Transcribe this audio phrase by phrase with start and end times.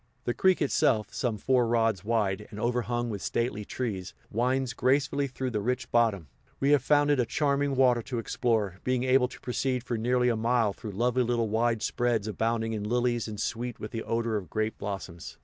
[0.23, 5.51] The creek itself, some four rods wide, and overhung with stately trees, winds gracefully through
[5.51, 6.27] the rich bottom;
[6.59, 10.29] we have found it a charming water to explore, being able to proceed for nearly
[10.29, 14.37] a mile through lovely little wide spreads abounding in lilies and sweet with the odor
[14.37, 15.37] of grape blossoms.